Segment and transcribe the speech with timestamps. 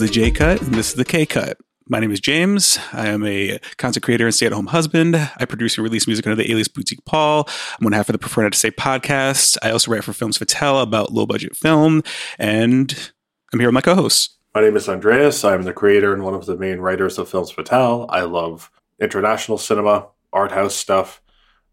[0.00, 1.58] was the J Cut, and this is the K Cut.
[1.88, 2.78] My name is James.
[2.92, 5.16] I am a content creator and stay at home husband.
[5.16, 7.48] I produce and release music under the alias Boutique Paul.
[7.48, 9.56] I'm one half of the Prefer Not to Say podcast.
[9.60, 12.04] I also write for Films Fatale about low budget film,
[12.38, 13.10] and
[13.52, 14.38] I'm here with my co host.
[14.54, 15.42] My name is Andreas.
[15.44, 18.06] I'm the creator and one of the main writers of Films Fatale.
[18.08, 18.70] I love
[19.00, 21.20] international cinema, art house stuff,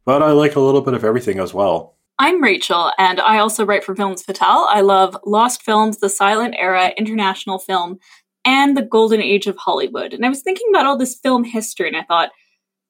[0.03, 1.94] but I like a little bit of everything as well.
[2.17, 4.67] I'm Rachael, and I also write for Films Fatale.
[4.69, 7.99] I love Lost Films, the silent era, international film,
[8.45, 10.13] and the golden age of Hollywood.
[10.13, 12.29] And I was thinking about all this film history, and I thought,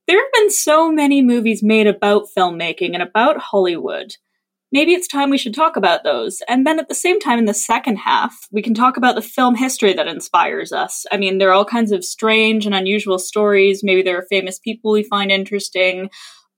[0.05, 4.15] there have been so many movies made about filmmaking and about Hollywood.
[4.71, 6.43] Maybe it's time we should talk about those.
[6.47, 9.23] And then at the same time, in the second half, we can talk about the
[9.23, 11.03] film history that inspires us.
[11.11, 13.83] I mean, there are all kinds of strange and unusual stories.
[13.83, 16.09] Maybe there are famous people we find interesting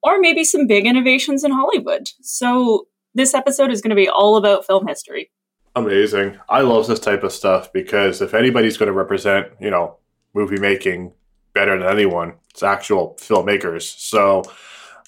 [0.03, 2.09] or maybe some big innovations in Hollywood.
[2.22, 5.31] So this episode is going to be all about film history.
[5.76, 6.38] Amazing.
[6.50, 9.98] I love this type of stuff because if anybody's going to represent, you know,
[10.34, 11.14] movie making
[11.53, 13.84] better than anyone, it's actual filmmakers.
[14.00, 14.44] So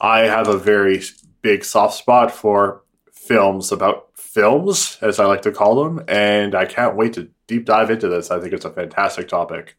[0.02, 1.02] I have a very
[1.42, 6.66] big soft spot for films about films, as I like to call them, and I
[6.66, 8.30] can't wait to deep dive into this.
[8.32, 9.76] I think it's a fantastic topic.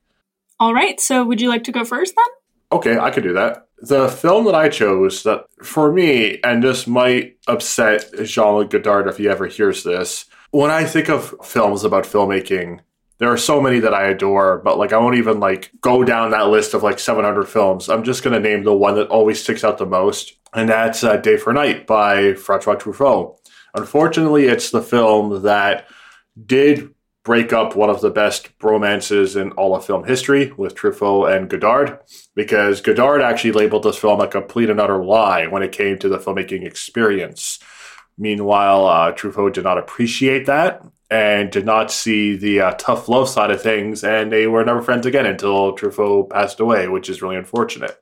[0.58, 1.00] All right.
[1.00, 2.39] So would you like to go first then?
[2.72, 3.66] Okay, I could do that.
[3.78, 9.16] The film that I chose that for me, and this might upset Jean-Luc Godard if
[9.16, 10.26] he ever hears this.
[10.50, 12.80] When I think of films about filmmaking,
[13.18, 16.30] there are so many that I adore, but like I won't even like go down
[16.30, 17.88] that list of like 700 films.
[17.88, 21.16] I'm just to name the one that always sticks out the most, and that's uh,
[21.18, 23.36] Day for Night by Francois Truffaut.
[23.74, 25.86] Unfortunately, it's the film that
[26.46, 31.34] did break up one of the best romances in all of film history with Truffaut
[31.34, 31.98] and Godard,
[32.34, 36.08] because Godard actually labeled this film a complete and utter lie when it came to
[36.08, 37.58] the filmmaking experience.
[38.16, 43.28] Meanwhile, uh, Truffaut did not appreciate that and did not see the uh, tough love
[43.28, 47.20] side of things, and they were never friends again until Truffaut passed away, which is
[47.20, 47.98] really unfortunate.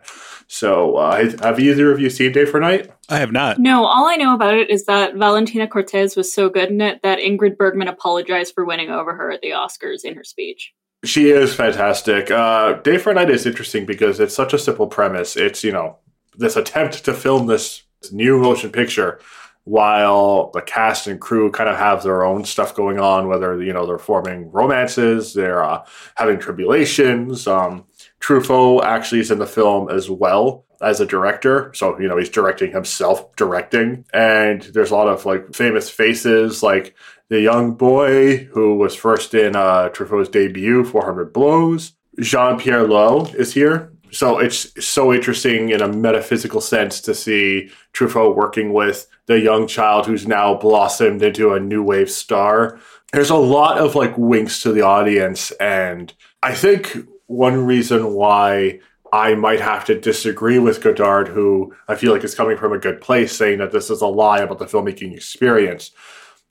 [0.47, 2.91] So, uh, have either of you seen Day for Night?
[3.09, 3.59] I have not.
[3.59, 7.01] No, all I know about it is that Valentina Cortese was so good in it
[7.03, 10.73] that Ingrid Bergman apologized for winning over her at the Oscars in her speech.
[11.05, 12.31] She is fantastic.
[12.31, 15.37] Uh, Day for Night is interesting because it's such a simple premise.
[15.37, 15.99] It's, you know,
[16.37, 19.21] this attempt to film this new motion picture
[19.65, 23.73] while the cast and crew kind of have their own stuff going on, whether, you
[23.73, 25.85] know, they're forming romances, they're uh,
[26.17, 27.47] having tribulations.
[27.47, 27.85] Um,
[28.21, 31.73] Truffaut actually is in the film as well as a director.
[31.75, 34.05] So, you know, he's directing himself directing.
[34.13, 36.95] And there's a lot of like famous faces like
[37.29, 41.93] the young boy who was first in uh, Truffaut's debut, 400 Blows.
[42.21, 43.93] Jean Pierre Léaud is here.
[44.11, 49.67] So it's so interesting in a metaphysical sense to see Truffaut working with the young
[49.67, 52.81] child who's now blossomed into a new wave star.
[53.13, 55.51] There's a lot of like winks to the audience.
[55.53, 56.13] And
[56.43, 56.97] I think
[57.27, 58.81] one reason why
[59.13, 62.79] I might have to disagree with Godard, who I feel like is coming from a
[62.79, 65.91] good place, saying that this is a lie about the filmmaking experience,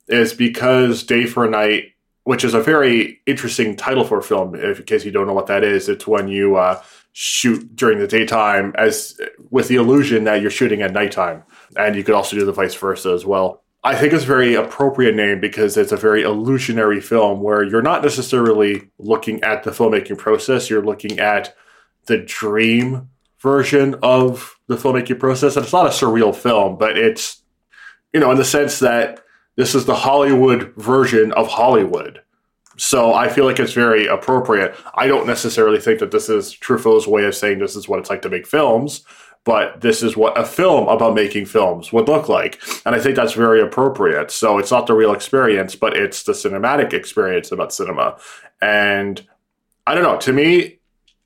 [0.06, 1.92] is because Day for Night,
[2.28, 5.32] which is a very interesting title for a film, if, in case you don't know
[5.32, 6.78] what that is, it's when you uh,
[7.12, 9.18] shoot during the daytime as
[9.48, 11.42] with the illusion that you're shooting at nighttime.
[11.78, 13.62] And you could also do the vice versa as well.
[13.82, 17.80] I think it's a very appropriate name because it's a very illusionary film where you're
[17.80, 21.56] not necessarily looking at the filmmaking process, you're looking at
[22.08, 23.08] the dream
[23.40, 25.56] version of the filmmaking process.
[25.56, 27.40] And it's not a surreal film, but it's,
[28.12, 29.24] you know, in the sense that
[29.58, 32.22] this is the Hollywood version of Hollywood.
[32.76, 34.72] So I feel like it's very appropriate.
[34.94, 38.08] I don't necessarily think that this is Truffaut's way of saying this is what it's
[38.08, 39.02] like to make films,
[39.42, 42.62] but this is what a film about making films would look like.
[42.86, 44.30] And I think that's very appropriate.
[44.30, 48.16] So it's not the real experience, but it's the cinematic experience about cinema.
[48.62, 49.26] And
[49.88, 50.78] I don't know, to me,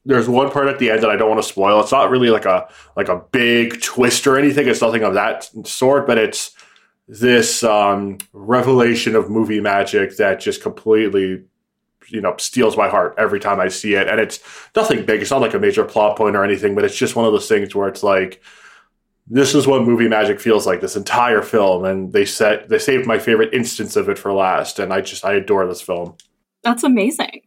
[0.06, 1.80] there's one part at the end that I don't want to spoil.
[1.82, 2.66] It's not really like a
[2.96, 4.68] like a big twist or anything.
[4.68, 6.52] It's nothing of that sort, but it's
[7.08, 11.44] this um, revelation of movie magic that just completely
[12.08, 14.08] you know steals my heart every time I see it.
[14.08, 14.40] And it's
[14.76, 15.22] nothing big.
[15.22, 17.48] It's not like a major plot point or anything, but it's just one of those
[17.48, 18.42] things where it's like
[19.28, 21.84] this is what movie magic feels like this entire film.
[21.84, 24.78] And they set they saved my favorite instance of it for last.
[24.78, 26.16] And i just i adore this film.
[26.62, 27.42] That's amazing.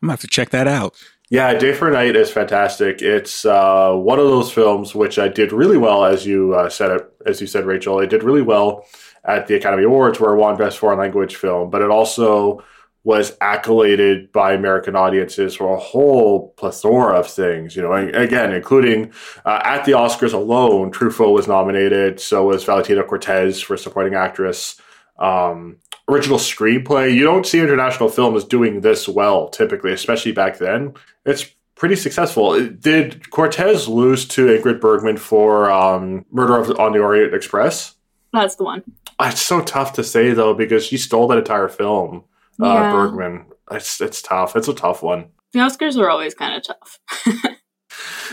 [0.00, 0.96] I'm gonna have to check that out
[1.30, 5.52] yeah day for night is fantastic it's uh, one of those films which i did
[5.52, 8.84] really well as you uh, said it as you said rachael it did really well
[9.24, 12.62] at the academy awards where it won best foreign language film but it also
[13.08, 17.74] was accoladed by American audiences for a whole plethora of things.
[17.74, 19.12] You know, again, including
[19.46, 22.20] uh, at the Oscars alone, Truffaut was nominated.
[22.20, 24.78] So was Valentina Cortese for supporting actress.
[25.18, 25.78] Um,
[26.08, 27.14] original screenplay.
[27.14, 30.94] You don't see international films doing this well typically, especially back then.
[31.24, 32.58] It's pretty successful.
[32.68, 37.94] Did Cortese lose to Ingrid Bergman for um, Murder of, on the Orient Express?
[38.32, 38.82] That's the one.
[39.20, 42.24] It's so tough to say though because she stole that entire film.
[42.60, 43.46] Uh, Bergman.
[43.70, 44.56] It's it's tough.
[44.56, 45.26] It's a tough one.
[45.52, 46.98] The Oscars are always kind of tough.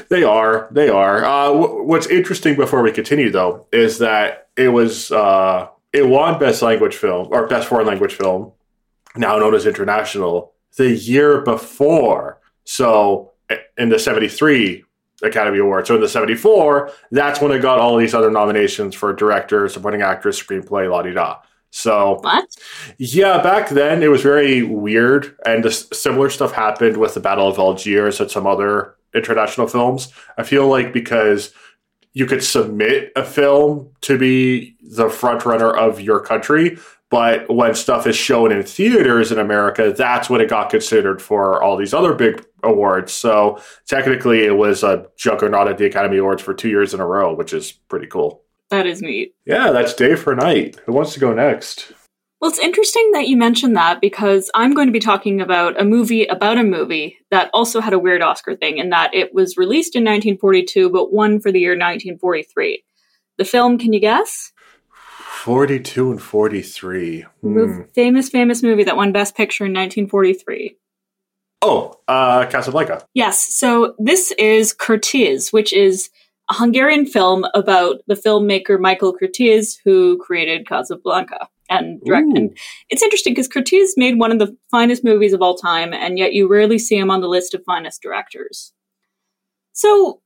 [0.10, 0.68] They are.
[0.72, 1.24] They are.
[1.24, 6.38] Uh, wh- what's interesting before we continue, though, is that it was uh, it won
[6.38, 8.52] Best Language Film or Best Foreign Language Film,
[9.16, 12.42] now known as International, the year before.
[12.66, 14.84] So eh, in the '73
[15.24, 15.88] Academy Award.
[15.88, 20.02] So in the '74, that's when it got all these other nominations for director, supporting
[20.02, 21.38] actress, screenplay, la di da.
[21.72, 22.46] So what?
[22.98, 27.48] yeah, back then it was very weird, and this similar stuff happened with the Battle
[27.48, 30.12] of Algiers and some other international films.
[30.38, 31.54] I feel like because
[32.16, 36.80] you could submit a film to be the front runner of your country,
[37.12, 41.62] but when stuff is shown in theaters in America, that's when it got considered for
[41.62, 43.12] all these other big awards.
[43.12, 47.06] So technically, it was a juggernaut at the Academy Awards for two years in a
[47.06, 48.42] row, which is pretty cool.
[48.70, 49.36] That is neat.
[49.46, 50.80] Yeah, that's day for night.
[50.86, 51.92] Who wants to go next?
[52.46, 55.84] Well, it's interesting that you mentioned that because I'm going to be talking about a
[55.84, 59.58] movie about a movie that also had a weird Oscar thing in that it was
[59.58, 62.84] released in 1942 but won for the year 1943.
[63.40, 64.52] The film, can you guess?
[64.92, 67.22] 42 and 43.
[67.42, 67.82] Hmm.
[67.96, 70.78] Famous, famous movie that won Best Picture in 1943.
[71.64, 73.08] Oh, uh, Casablanca.
[73.16, 76.12] Yes, so this is Curtiz, which is
[76.52, 82.38] a Hungarian film about the filmmaker Michael Curtiz, who created Casablanca and directed.
[82.38, 82.38] Ooh.
[82.38, 82.58] And
[82.90, 86.34] it's interesting because Curtiz made one of the finest movies of all time, and yet
[86.34, 88.74] you rarely see him on the list of finest directors.
[89.74, 90.22] So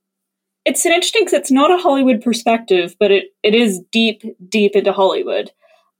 [0.65, 4.75] it's an interesting because it's not a Hollywood perspective, but it, it is deep, deep
[4.75, 5.51] into Hollywood.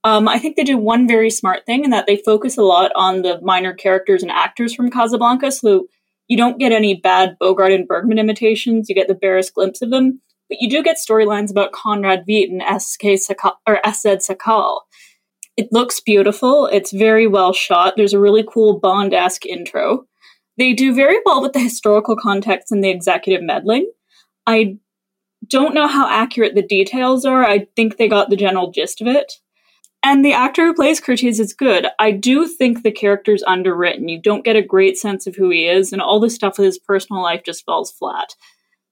[0.03, 2.91] Um, I think they do one very smart thing in that they focus a lot
[2.95, 5.87] on the minor characters and actors from Casablanca, so
[6.27, 8.87] you don't get any bad Bogart and Bergman imitations.
[8.87, 12.49] You get the barest glimpse of them, but you do get storylines about Conrad Veidt
[12.49, 13.15] and S.K.
[13.15, 14.17] Sakall, or S.Z.
[14.17, 14.81] Sakall.
[15.59, 16.67] It looks beautiful.
[16.67, 17.95] It's very well shot.
[17.97, 20.05] There's a really cool Bond-esque intro.
[20.57, 23.91] They do very well with the historical context and the executive meddling.
[24.47, 24.77] I
[25.45, 27.43] don't know how accurate the details are.
[27.43, 29.33] I think they got the general gist of it.
[30.01, 31.87] And the actor who plays Curtiz is good.
[31.99, 34.07] I do think the character's underwritten.
[34.07, 36.67] You don't get a great sense of who he is, and all the stuff with
[36.67, 38.33] his personal life just falls flat.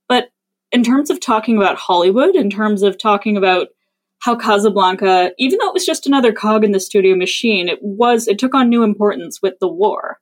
[0.10, 0.32] But
[0.74, 3.70] in terms of talking about Hollywood, in terms of talking about
[4.20, 8.28] how Casablanca, even though it was just another cog in the studio machine, it was
[8.28, 10.20] it took on new importance with the war.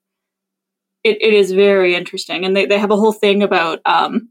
[1.03, 4.29] It, it is very interesting, and they, they have a whole thing about um,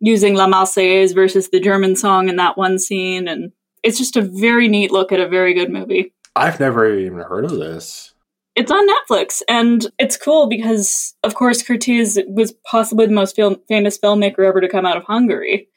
[0.00, 3.52] using La Marseillaise versus the German song in that one scene, and
[3.82, 6.12] it's just a very neat look at a very good movie.
[6.36, 8.14] I've never even heard of this.
[8.54, 13.62] It's on Netflix, and it's cool because, of course, Curtiz was possibly the most film-
[13.68, 15.68] famous filmmaker ever to come out of Hungary.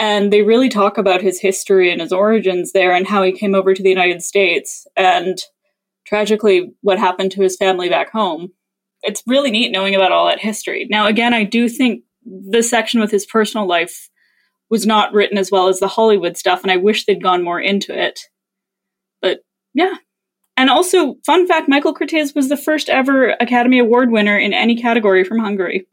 [0.00, 3.54] And they really talk about his history and his origins there and how he came
[3.54, 5.38] over to the United States and
[6.06, 8.48] tragically what happened to his family back home.
[9.02, 10.86] It's really neat knowing about all that history.
[10.90, 14.08] Now, again, I do think the section with his personal life
[14.70, 17.60] was not written as well as the Hollywood stuff, and I wish they'd gone more
[17.60, 18.20] into it.
[19.20, 19.40] But
[19.74, 19.96] yeah.
[20.56, 24.80] And also, fun fact Michael Curtiz was the first ever Academy Award winner in any
[24.80, 25.86] category from Hungary.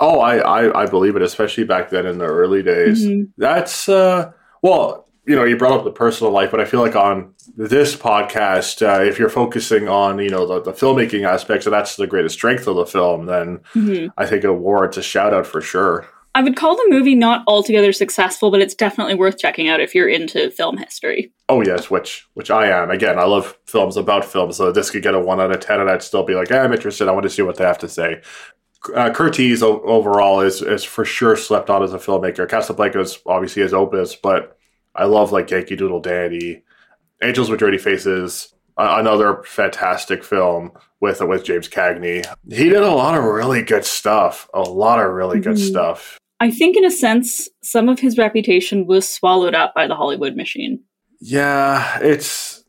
[0.00, 3.04] Oh, I, I, I believe it, especially back then in the early days.
[3.06, 3.28] Mhm.
[3.36, 6.96] That's, uh, well, you know, you brought up the personal life, but I feel like
[6.96, 11.72] on this podcast, uh, if you're focusing on, you know, the, the filmmaking aspects, and
[11.74, 14.10] that's the greatest strength of the film, then Mhm.
[14.16, 16.08] I think it warrants a shout out for sure.
[16.34, 19.94] I would call the movie not altogether successful, but it's definitely worth checking out if
[19.96, 21.32] you're into film history.
[21.48, 22.88] Oh yes, which which I am.
[22.90, 25.80] Again, I love films about films, so this could get a one out of ten,
[25.80, 27.08] and I'd still be like, eh, I'm interested.
[27.08, 28.20] I want to see what they have to say.
[28.94, 32.48] Uh, Curtiz overall is is for sure slept on as a filmmaker.
[32.48, 34.56] Casablanca is obviously his opus, but
[34.94, 36.62] I love like Yankee Doodle Dandy,
[37.22, 42.24] Angels with Dirty Faces, uh, another fantastic film with with James Cagney.
[42.48, 44.48] He did a lot of really good stuff.
[44.54, 45.68] A lot of really good Mhm.
[45.70, 46.18] stuff.
[46.42, 50.36] I think, in a sense, some of his reputation was swallowed up by the Hollywood
[50.36, 50.80] machine.
[51.20, 52.64] Yeah, it's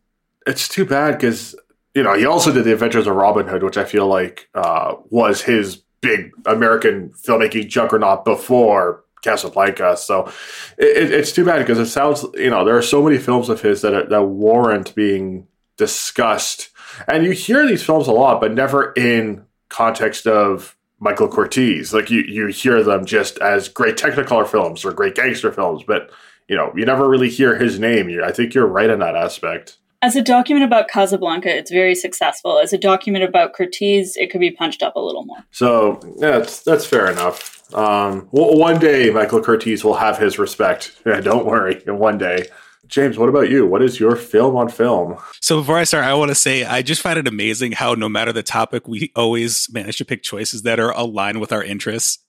[0.46, 1.56] it's too bad because
[1.96, 4.96] you know he also did the Adventures of Robin Hood, which I feel like uh,
[5.10, 9.96] was his big American filmmaking juggernaut before Casablanca.
[9.98, 10.32] So
[10.78, 13.50] it, it, it's too bad because it sounds you know there are so many films
[13.50, 16.70] of his that that warrant being discussed,
[17.08, 21.94] and you hear these films a lot, but never in context of Michael Curtiz.
[21.94, 26.12] Like you you hear them just as great Technicolor films or great gangster films, but
[26.48, 28.20] you know, you never really hear his name.
[28.24, 29.78] I think you're right in that aspect.
[30.04, 32.58] As a document about Casablanca, it's very successful.
[32.58, 35.46] As a document about Curtiz, it could be punched up a little more.
[35.52, 37.62] So yeah, that's that's fair enough.
[37.74, 40.98] Um, well, one day Michael Curtiz will have his respect.
[41.06, 41.82] Yeah, don't worry.
[41.86, 42.46] One day.
[42.88, 43.66] James, what about you?
[43.66, 45.18] What is your film on film?
[45.40, 48.10] So before I start, I want to say I just find it amazing how no
[48.10, 52.20] matter the topic, we always manage to pick choices that are aligned with our interests.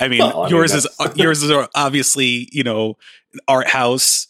[0.00, 2.96] I mean, well, I yours mean, is uh, yours is obviously you know
[3.46, 4.26] art house.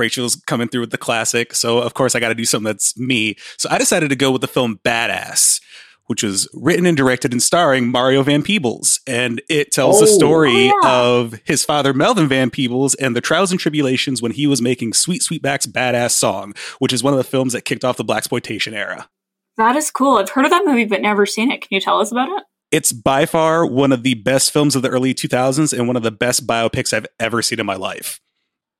[0.00, 2.98] Rachael's coming through with the classic, so of course I got to do something that's
[2.98, 3.36] me.
[3.56, 5.60] So I decided to go with the film Baadasssss,
[6.06, 8.98] which was written and directed and starring Mario Van Peebles.
[9.06, 11.00] And it tells oh, the story oh, yeah.
[11.00, 14.94] of his father, Melvin Van Peebles, and the trials and tribulations when he was making
[14.94, 18.72] Sweet Sweetback's Baadasssss Song, which is one of the films that kicked off the Blaxploitation
[18.72, 19.08] era.
[19.56, 20.16] That is cool.
[20.16, 21.60] I've heard of that movie, but never seen it.
[21.60, 22.42] Can you tell us about it?
[22.70, 26.02] It's by far one of the best films of the early 2000s and one of
[26.02, 28.20] the best biopics I've ever seen in my life.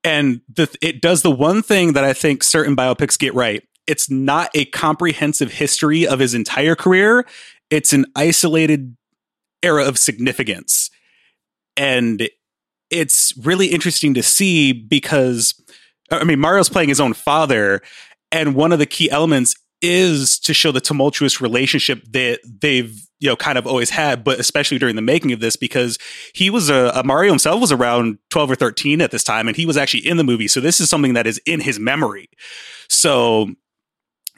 [0.03, 4.11] And the, it does the one thing that I think certain biopics get right, it's
[4.11, 7.27] not a comprehensive history of his entire career.
[7.71, 8.97] It's an isolated
[9.63, 10.91] era of significance.
[11.77, 12.29] And
[12.91, 15.55] it's really interesting to see because,
[16.11, 17.83] I mean, Mario's playing his own father.
[18.33, 23.29] And one of the key elements is to show the tumultuous relationship that they've you
[23.29, 25.99] know kind of always had but especially during the making of this because
[26.35, 29.57] he was a, a, mario himself was around 12 or 13 at this time and
[29.57, 32.29] he was actually in the movie so this is something that is in his memory
[32.89, 33.49] so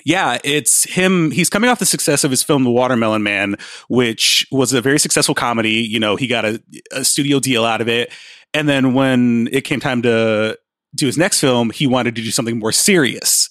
[0.05, 1.31] yeah, it's him.
[1.31, 3.57] He's coming off the success of his film, The Watermelon Man,
[3.89, 5.75] which was a very successful comedy.
[5.75, 8.13] You know, he got a, a studio deal out of it.
[8.55, 10.59] And then when it came time to
[10.95, 13.49] do his next film, he wanted to do something more serious.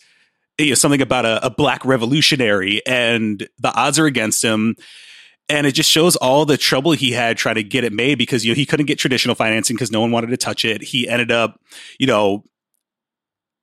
[0.65, 4.75] You know, something about a, a black revolutionary, and the odds are against him.
[5.49, 8.45] And it just shows all the trouble he had trying to get it made because
[8.45, 10.81] you know he couldn't get traditional financing because no one wanted to touch it.
[10.81, 11.59] He ended up,
[11.99, 12.45] you know,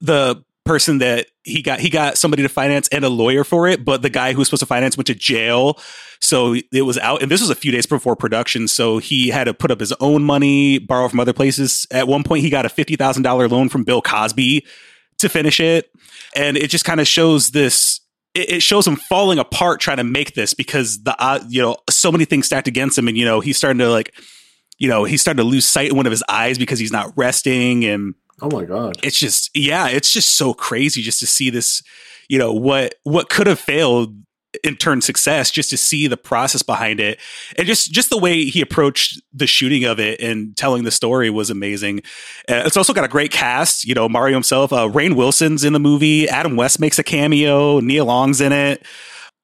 [0.00, 3.87] the person that he got he got somebody to finance and a lawyer for it
[3.87, 5.78] but the guy who was supposed to finance went to jail.
[6.21, 9.45] So it was out and this was a few days before production so he had
[9.45, 11.87] to put up his own money borrow from other places.
[11.90, 14.67] At one point he got a $50000 loan from bill cosby
[15.18, 15.90] to finish it.
[16.37, 18.00] And it just kind of shows this
[18.34, 22.12] it, shows him falling apart trying to make this because the uh, you know so
[22.12, 23.08] many things stacked against him.
[23.08, 24.14] And you know he's starting to like
[24.78, 27.12] you know he's starting to lose sight in one of his eyes because he's not
[27.16, 27.84] resting.
[27.84, 28.98] And Oh my god.
[29.02, 31.82] It's just yeah, it's just so crazy just to see this,
[32.28, 34.14] you know, what what could have failed
[34.64, 37.21] in turn success just to see the process behind it.
[37.57, 41.31] And just just the way he approached the shooting of it and telling the story
[41.31, 42.00] was amazing.
[42.49, 45.73] Uh, it's also got a great cast you know mario himself uh, rainn wilson's in
[45.73, 48.85] the movie adam west makes a cameo nia long's in it.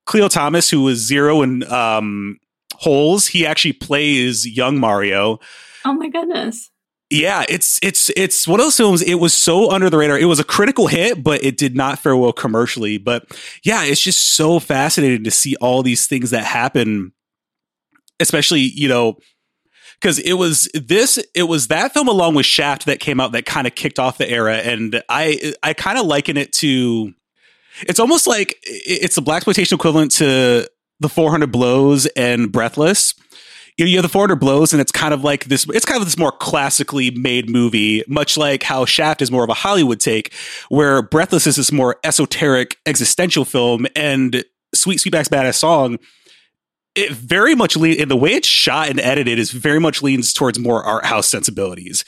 [0.06, 2.38] Khleo thomas who was zero in um,
[2.74, 5.38] holes he actually plays young mario.
[5.84, 6.70] Oh my goodness
[7.14, 9.00] yeah, it's it's it's one of those films.
[9.00, 10.18] It was so under the radar.
[10.18, 12.98] It was a critical hit, but it did not fare well commercially.
[12.98, 13.26] But
[13.62, 17.12] yeah, it's just so fascinating to see all these things that happen,
[18.18, 19.16] especially you know
[20.00, 23.46] because it was this it was that film along with Shaft that came out that
[23.46, 27.12] kind of kicked off the era, and I I kind of liken it to
[27.82, 30.68] it's almost like it's the blaxploitation equivalent to
[30.98, 33.14] the 400 blows and breathless
[33.76, 36.06] you, know, have the 400 blows and it's kind of like this it's kind of
[36.06, 40.32] this more classically made movie much like how shaft is more of a hollywood take
[40.68, 45.98] where breathless is this more esoteric existential film and sweet sweetback's baadasssss song
[46.94, 50.32] it very much le- in the way it's shot and edited is very much leans
[50.32, 52.04] towards more art house sensibilities.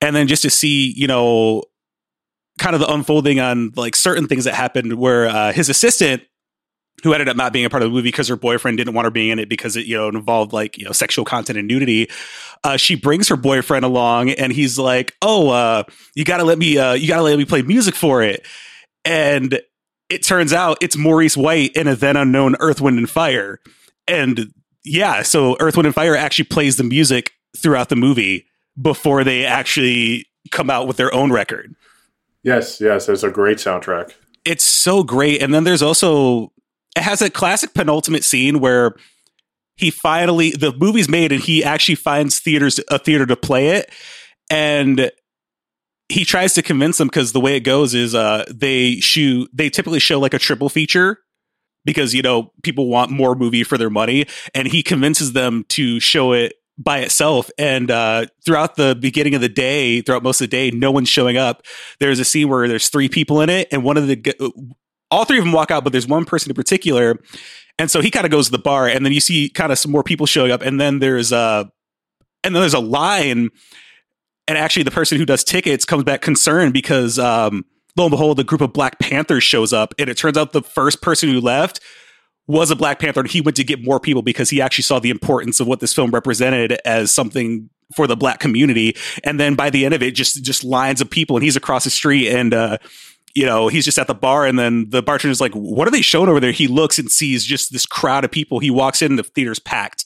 [0.00, 1.64] And then just to see you know
[2.58, 6.22] kind of the unfolding on like certain things that happened where uh, his assistant
[7.02, 9.04] who ended up not being a part of the movie because her boyfriend didn't want
[9.04, 11.68] her being in it because it you know involved like you know sexual content and
[11.68, 12.08] nudity.
[12.64, 15.84] Uh, she brings her boyfriend along, and he's like, "Oh, uh,
[16.14, 18.46] you gotta let me, uh, you gotta let me play music for it."
[19.04, 19.60] And
[20.08, 23.60] it turns out it's Maurice White in a then unknown Earth, Wind, and Fire.
[24.08, 24.52] And
[24.84, 28.46] yeah, so Earth, Wind, and Fire actually plays the music throughout the movie
[28.80, 31.74] before they actually come out with their own record.
[32.42, 34.12] Yes, yes, it's a great soundtrack.
[34.44, 35.42] It's so great.
[35.42, 36.52] And then there's also
[36.96, 38.96] it has a classic penultimate scene where
[39.76, 43.90] he finally the movie's made and he actually finds theaters a theater to play it.
[44.48, 45.10] And
[46.08, 49.68] he tries to convince them because the way it goes is uh they shoot they
[49.68, 51.18] typically show like a triple feature
[51.84, 54.26] because you know people want more movie for their money.
[54.54, 57.50] And he convinces them to show it by itself.
[57.58, 61.10] And uh, throughout the beginning of the day throughout most of the day no one's
[61.10, 61.62] showing up.
[62.00, 64.16] There's a scene where there's three people in it and one of the
[65.16, 67.18] all three of them walk out, but there's one person in particular.
[67.78, 69.78] And so he kind of goes to the bar, and then you see kind of
[69.78, 71.70] some more people showing up, and then there's a,
[72.44, 73.48] and then there's a line,
[74.46, 77.64] and actually the person who does tickets comes back concerned because um,
[77.96, 80.62] lo and behold, a group of Black Panthers shows up, and it turns out the
[80.62, 81.80] first person who left
[82.46, 84.98] was a Black Panther, and he went to get more people because he actually saw
[84.98, 88.96] the importance of what this film represented as something for the black community.
[89.24, 91.84] And then by the end of it, just just lines of people, and he's across
[91.84, 92.78] the street, and uh,
[93.36, 96.02] you know he's just at the bar, and then the bartender's like, "What are they
[96.02, 98.58] showing over there?" He looks and sees just this crowd of people.
[98.58, 100.04] He walks in, the theater's packed.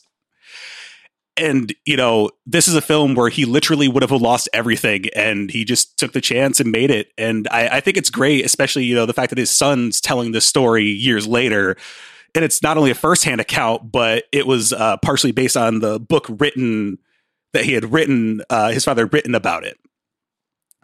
[1.37, 5.51] And you know, this is a film where he literally would have lost everything, and
[5.51, 7.13] he just took the chance and made it.
[7.17, 10.33] And I, I think it's great, especially you know the fact that his son's telling
[10.33, 11.77] this story years later
[12.35, 15.99] and it's not only a firsthand account, but it was uh, partially based on the
[15.99, 16.99] book written
[17.53, 19.79] that he had written, uh, his father had written about it.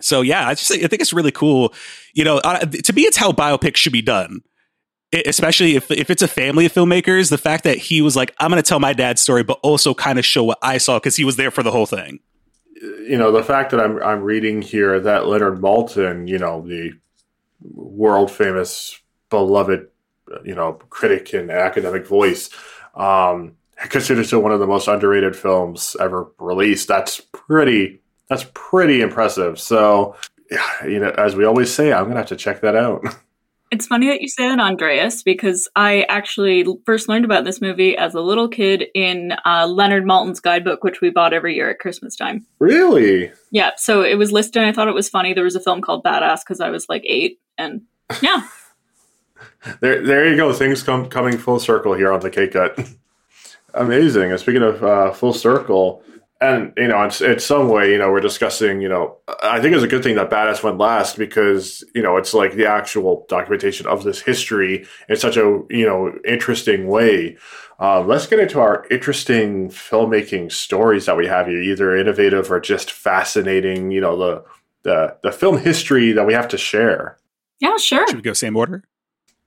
[0.00, 1.72] So yeah, I just I think it's really cool.
[2.14, 4.40] You know, to me, it's how biopics should be done.
[5.12, 8.34] It, especially if if it's a family of filmmakers, the fact that he was like,
[8.40, 10.98] I'm going to tell my dad's story, but also kind of show what I saw
[10.98, 12.20] because he was there for the whole thing.
[12.82, 16.92] You know, the fact that I'm I'm reading here that Leonard Maltin, you know, the
[17.72, 19.00] world famous,
[19.30, 19.88] beloved,
[20.44, 22.50] you know, critic and academic voice,
[22.94, 23.56] um,
[23.88, 26.88] considered to one of the most underrated films ever released.
[26.88, 28.00] That's pretty.
[28.28, 29.60] That's pretty impressive.
[29.60, 30.16] So,
[30.84, 33.04] you know, as we always say, I'm gonna have to check that out.
[33.72, 37.96] It's funny that you say that, Andreas, because I actually first learned about this movie
[37.96, 41.80] as a little kid in uh, Leonard Maltin's guidebook, which we bought every year at
[41.80, 42.46] Christmas time.
[42.60, 43.32] Really?
[43.50, 43.72] Yeah.
[43.76, 45.34] So it was listed, and I thought it was funny.
[45.34, 47.82] There was a film called Baadasssss because I was like eight, and
[48.22, 48.46] yeah.
[49.80, 50.52] there, there you go.
[50.52, 52.78] Things come coming full circle here on the K Cut.
[53.74, 54.30] Amazing.
[54.30, 56.04] And speaking of uh, full circle,
[56.40, 59.74] and you know, it's it's some way, you know, we're discussing, you know, I think
[59.74, 63.24] it's a good thing that Baadasssss went last because you know it's like the actual
[63.28, 67.38] documentation of this history in such a you know interesting way.
[67.78, 72.60] Uh, let's get into our interesting filmmaking stories that we have here, either innovative or
[72.60, 73.90] just fascinating.
[73.90, 74.44] You know, the
[74.82, 77.18] the the film history that we have to share.
[77.60, 78.06] Yeah, sure.
[78.08, 78.84] Should we go same order?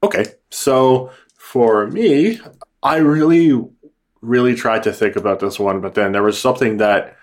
[0.02, 2.40] Okay, so for me,
[2.82, 3.68] I really
[4.22, 7.16] really tried to think about this one, but then there was something that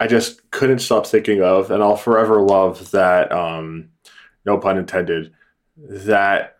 [0.00, 3.32] I just couldn't stop thinking of, and I'll forever love that.
[3.32, 3.90] Um,
[4.44, 5.32] no pun intended.
[5.76, 6.56] That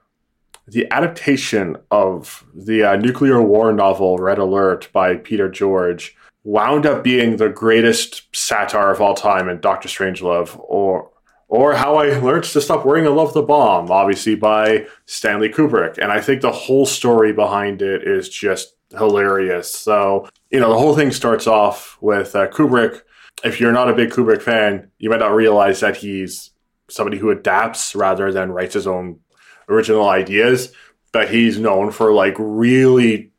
[0.66, 7.02] the adaptation of the uh, nuclear war novel Red Alert by Peter George wound up
[7.02, 11.10] being the greatest satire of all time in Doctor Strangelove, or
[11.48, 15.96] or How I Learned to Stop Worrying and Love the Bomb, obviously by Stanley Kubrick.
[15.96, 19.72] And I think the whole story behind it is just hilarious.
[19.72, 23.02] So, you know, the whole thing starts off with uh, Kubrick.
[23.44, 26.50] If you're not a big Kubrick fan, you might not realize that he's
[26.88, 29.20] somebody who adapts rather than writes his own
[29.68, 30.72] original ideas.
[31.12, 33.30] But he's known for like really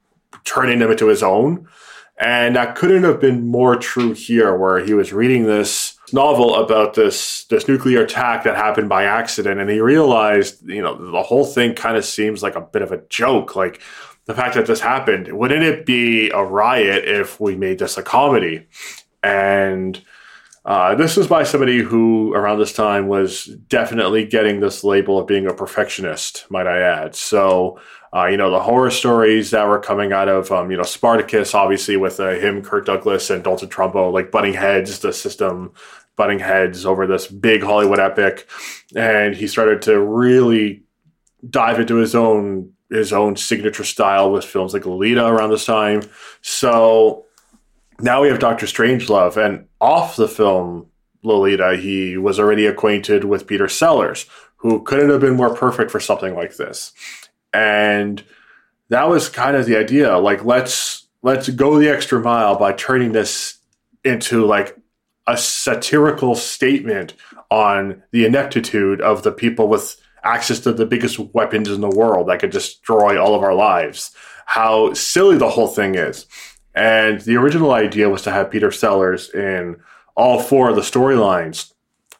[0.43, 1.67] turning them into his own.
[2.21, 6.93] And that couldn't have been more true here, where he was reading this novel about
[6.93, 11.45] this this nuclear attack that happened by accident, and he realized, you know, the whole
[11.45, 13.55] thing kind of seems like a bit of a joke.
[13.55, 13.81] Like
[14.29, 18.03] the fact that this happened, wouldn't it be a riot if we made this a
[18.03, 18.67] comedy?
[19.23, 19.99] And
[20.63, 25.25] uh, this is by somebody who, around this time, was definitely getting this label of
[25.25, 27.15] being a perfectionist, might I add.
[27.15, 27.79] So,
[28.15, 31.55] uh, you know, the horror stories that were coming out of, um, you know, Spartacus,
[31.55, 35.73] obviously, with uh, him, Kirk Douglas, and Dalton Trumbo, like butting heads, the system
[36.17, 38.47] butting heads over this big Hollywood epic.
[38.95, 40.83] And he started to really
[41.49, 46.01] dive into his own his own signature style with films like Lolita around this time.
[46.41, 47.25] So
[47.99, 50.87] now we have Doctor Strangelove, and off the film
[51.23, 54.25] Lolita, he was already acquainted with Peter Sellers,
[54.57, 56.93] who couldn't have been more perfect for something like this.
[57.53, 58.23] And
[58.89, 60.17] that was kind of the idea.
[60.17, 63.57] Like let's let's go the extra mile by turning this
[64.03, 64.77] into like
[65.27, 67.13] a satirical statement
[67.51, 72.27] on the ineptitude of the people with access to the biggest weapons in the world
[72.27, 74.11] that could destroy all of our lives.
[74.45, 76.25] How silly the whole thing is.
[76.75, 79.77] And the original idea was to have Peter Sellers in
[80.15, 81.73] all four of the storylines.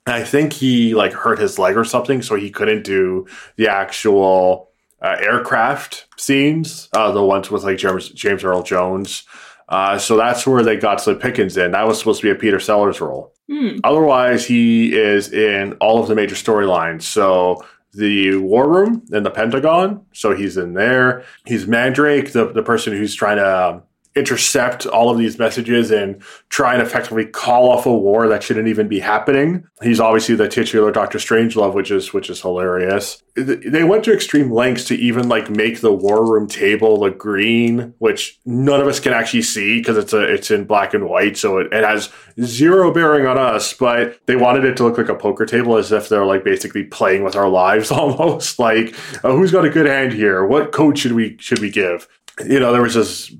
[0.05, 4.71] I think he like hurt his leg or something, so he couldn't do the actual
[5.01, 9.23] uh, aircraft scenes, uh, the ones with like James, James Earl Jones.
[9.67, 11.71] Uh, so that's where they got Slim Pickens in.
[11.71, 13.33] That was supposed to be a Peter Sellers role.
[13.49, 13.77] Hmm.
[13.83, 17.03] Otherwise, he is in all of the major storylines.
[17.03, 20.05] So the War Room in the Pentagon.
[20.13, 21.23] So he's in there.
[21.45, 23.83] He's Mandrake, the, the person who's trying to um,
[24.19, 28.67] intercept all of these messages and try and effectively call off a war that shouldn't
[28.67, 29.65] even be happening.
[29.81, 33.23] He's obviously the titular Doctor Strangelove, which is which is hilarious.
[33.35, 37.93] They went to extreme lengths to even like make the war room table look green,
[37.99, 41.37] which none of us can actually see because it's a it's in black and white,
[41.37, 42.09] so it, it has
[42.41, 43.73] zero bearing on us.
[43.73, 46.83] But they wanted it to look like a poker table, as if they're like basically
[46.83, 48.59] playing with our lives almost.
[48.59, 50.45] Like, uh, who's got a good hand here?
[50.45, 52.07] What code should we should we give?
[52.45, 53.33] You know, there was this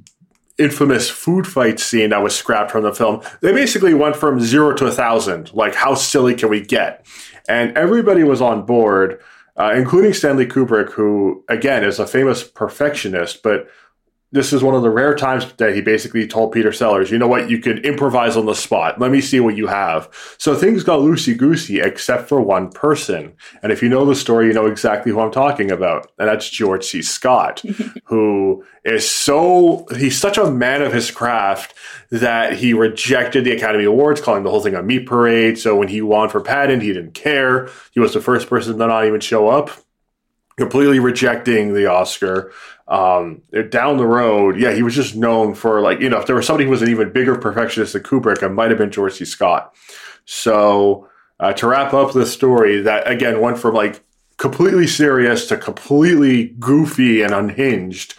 [0.60, 3.22] infamous food fight scene that was scrapped from the film.
[3.42, 5.54] They basically went from zero to a thousand.
[5.54, 7.06] Like, how silly can we get?
[7.48, 9.20] And everybody was on board,
[9.58, 13.68] uh, including Stanley Kubrick, who, again, is a famous perfectionist, but
[14.32, 17.28] this is one of the rare times that he basically told Peter Sellers, you know
[17.28, 19.00] what, you can improvise on the spot.
[19.00, 20.08] Let me see what you have.
[20.38, 23.34] So things got loosey goosey except for one person.
[23.64, 26.12] And if you know the story, you know exactly who I'm talking about.
[26.20, 27.02] And that's George C.
[27.02, 27.64] Scott,
[28.06, 31.74] who is so, he's such a man of his craft
[32.12, 35.58] that he rejected the Academy Awards, calling the whole thing a meat parade.
[35.58, 37.70] So when he won for Patton, he didn't care.
[37.94, 39.72] He was the first person to not even show up
[40.60, 42.52] completely rejecting the Oscar.
[42.90, 46.36] Um, down the road, yeah, he was just known for like you know if there
[46.36, 49.14] was somebody who was an even bigger perfectionist than Kubrick, it might have been George
[49.14, 49.26] C.
[49.26, 49.76] Scott.
[50.26, 51.08] So
[51.40, 54.04] uh, to wrap up the story, that again went from like
[54.38, 58.16] completely serious to completely goofy and unhinged.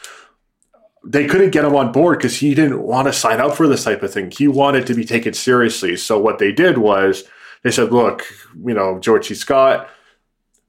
[1.04, 3.82] They couldn't get him on board because he didn't want to sign up for this
[3.82, 4.30] type of thing.
[4.30, 5.96] He wanted to be taken seriously.
[5.96, 7.24] So what they did was
[7.64, 8.24] they said, "Look,
[8.64, 9.34] you know, George C.
[9.34, 9.88] Scott,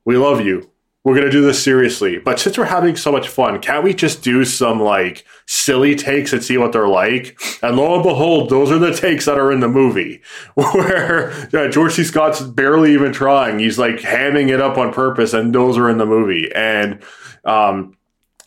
[0.06, 0.71] we love you
[1.04, 2.20] we're going to do this seriously.
[2.20, 6.32] But since we're having so much fun, can't we just do some like silly takes
[6.32, 7.40] and see what they're like?
[7.64, 10.22] And lo and behold, those are the takes that are in the movie
[10.54, 12.04] where yeah, George C.
[12.04, 13.58] Scott's barely even trying.
[13.58, 16.52] He's like hamming it up on purpose, and those are in the movie.
[16.54, 17.02] And,
[17.46, 17.98] um,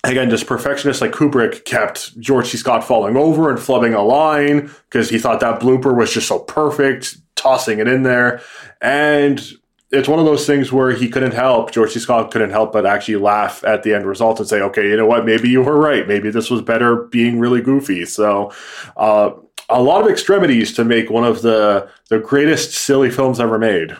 [0.04, 2.56] again, just perfectionist like Kubrick kept George C.
[2.56, 6.38] Scott falling over and flubbing a line because he thought that blooper was just so
[6.38, 8.40] perfect, tossing it in there.
[8.80, 9.40] And
[9.94, 12.00] it's one of those things where he couldn't help, George C.
[12.00, 15.06] Scott couldn't help but actually laugh at the end result and say, okay, you know
[15.06, 16.06] what, maybe you were right.
[16.08, 18.04] Maybe this was better being really goofy.
[18.04, 18.52] So,
[18.96, 19.30] uh,
[19.70, 23.96] a lot of extremities to make one of the, the greatest silly films ever made.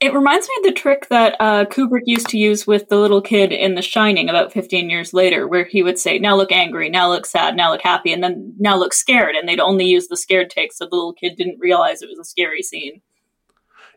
[0.00, 3.20] It reminds me of the trick that uh, Kubrick used to use with the little
[3.20, 6.88] kid in The Shining about 15 years later, where he would say, now look angry,
[6.88, 9.34] now look sad, now look happy, and then now look scared.
[9.34, 12.18] And they'd only use the scared take so the little kid didn't realize it was
[12.20, 13.02] a scary scene.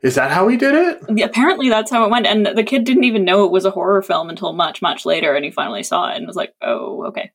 [0.02, 1.22] Is that how he did it?
[1.24, 2.26] Apparently, that's how it went.
[2.26, 5.36] And the kid didn't even know it was a horror film until much, much later,
[5.36, 7.32] and he finally saw it and was like, "Oh, okay."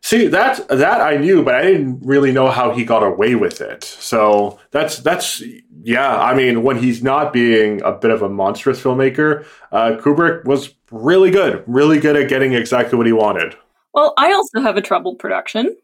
[0.00, 3.60] See, that that I knew, but I didn't really know how he got away with
[3.60, 3.84] it.
[3.84, 5.42] So that's that's
[5.82, 6.16] yeah.
[6.18, 10.74] I mean, when he's not being a bit of a monstrous filmmaker, uh, Kubrick was
[10.90, 13.54] really good, really good at getting exactly what he wanted.
[13.94, 15.76] Well, I also have a troubled production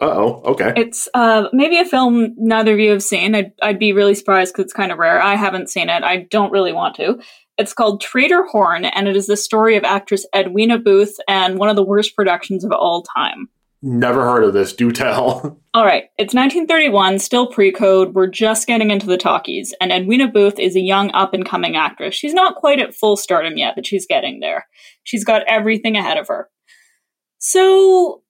[0.00, 0.72] oh, okay.
[0.76, 3.34] It's uh, maybe a film neither of you have seen.
[3.34, 5.20] I'd, I'd be really surprised because it's kind of rare.
[5.20, 6.02] I haven't seen it.
[6.02, 7.20] I don't really want to.
[7.56, 11.68] It's called Trader Horn, and it is the story of actress Edwina Booth and one
[11.68, 13.48] of the worst productions of all time.
[13.86, 14.72] Never heard of this.
[14.72, 15.60] Do tell.
[15.74, 16.04] All right.
[16.16, 18.14] It's 1931, still pre code.
[18.14, 21.76] We're just getting into the talkies, and Edwina Booth is a young up and coming
[21.76, 22.14] actress.
[22.14, 24.66] She's not quite at full stardom yet, but she's getting there.
[25.02, 26.48] She's got everything ahead of her.
[27.38, 28.22] So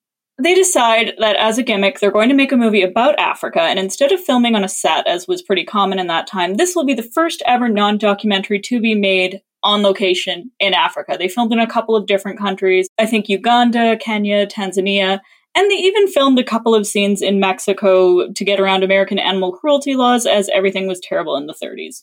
[0.42, 3.78] they decide that as a gimmick, they're going to make a movie about Africa, and
[3.78, 6.84] instead of filming on a set, as was pretty common in that time, this will
[6.84, 11.16] be the first ever non documentary to be made on location in Africa.
[11.18, 15.20] They filmed in a couple of different countries, I think Uganda, Kenya, Tanzania,
[15.54, 19.52] and they even filmed a couple of scenes in Mexico to get around American animal
[19.52, 22.02] cruelty laws, as everything was terrible in the 30s.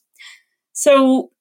[0.72, 1.32] So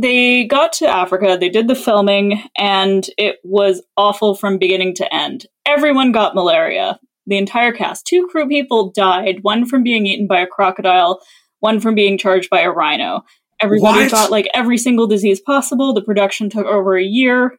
[0.00, 5.14] they got to Africa, they did the filming, and it was awful from beginning to
[5.14, 5.46] end.
[5.66, 6.98] Everyone got malaria.
[7.26, 8.06] The entire cast.
[8.06, 11.20] Two crew people died, one from being eaten by a crocodile,
[11.60, 13.24] one from being charged by a rhino.
[13.60, 14.10] Everybody what?
[14.10, 15.92] got like every single disease possible.
[15.92, 17.58] The production took over a year.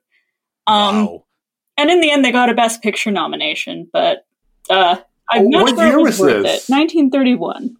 [0.67, 1.23] Um, wow.
[1.77, 4.25] And in the end, they got a Best Picture nomination, but
[4.69, 4.97] uh,
[5.29, 6.69] I'm not what sure year it was, was this?
[6.69, 6.73] it.
[6.73, 7.77] 1931.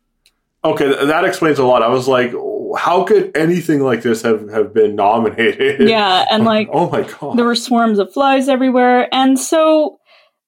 [0.63, 1.81] Okay, that explains a lot.
[1.81, 2.31] I was like,
[2.77, 5.87] how could anything like this have, have been nominated?
[5.87, 9.99] Yeah, and oh, like, oh my god, there were swarms of flies everywhere, and so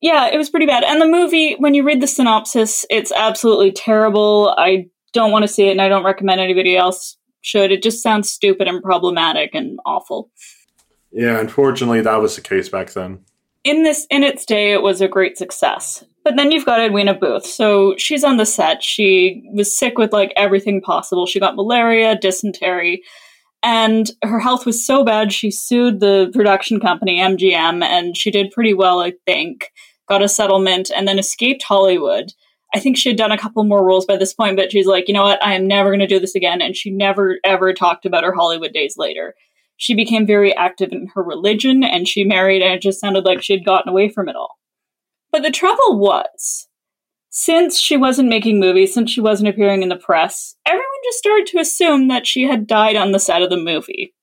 [0.01, 0.83] yeah, it was pretty bad.
[0.83, 4.53] And the movie, when you read the synopsis, it's absolutely terrible.
[4.57, 7.71] I don't want to see it, and I don't recommend anybody else should.
[7.71, 10.29] It just sounds stupid and problematic and awful.
[11.12, 13.19] Yeah, unfortunately, that was the case back then.
[13.63, 16.03] In this, in its day, it was a great success.
[16.23, 17.45] But then you've got Edwina Booth.
[17.45, 18.81] So she's on the set.
[18.81, 21.25] She was sick with like everything possible.
[21.25, 23.03] She got malaria, dysentery,
[23.63, 28.51] and her health was so bad she sued the production company MGM and she did
[28.51, 29.69] pretty well, I think.
[30.07, 32.33] got a settlement, and then escaped Hollywood.
[32.75, 35.07] I think she had done a couple more roles by this point, but she's like,
[35.07, 36.62] you know what, I am never going to do this again.
[36.62, 39.33] And she never, ever talked about her Hollywood days later.
[39.77, 43.41] She became very active in her religion and she married, and it just sounded like
[43.41, 44.57] she had gotten away from it all.
[45.34, 46.67] But the trouble was,
[47.32, 51.48] since she wasn't making movies, since she wasn't appearing in the press, everyone just started
[51.48, 54.13] to assume that she had died on the set of the movie.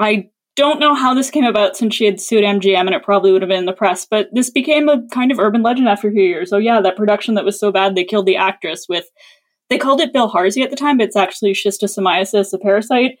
[0.00, 3.30] I don't know how this came about since she had sued MGM and it probably
[3.30, 6.08] would have been in the press, but this became a kind of urban legend after
[6.08, 6.52] a few years.
[6.52, 9.04] Oh, yeah, that production that was so bad they killed the actress with,
[9.70, 13.12] they called it bilharzia at the time, but it's actually schistosomiasis, a parasite.